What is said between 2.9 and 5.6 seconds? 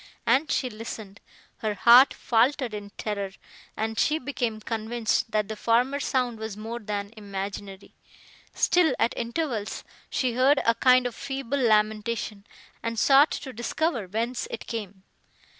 terror, and she became convinced, that the